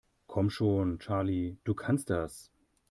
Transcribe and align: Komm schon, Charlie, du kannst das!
Komm 0.25 0.49
schon, 0.49 0.97
Charlie, 0.97 1.59
du 1.63 1.75
kannst 1.75 2.09
das! 2.09 2.49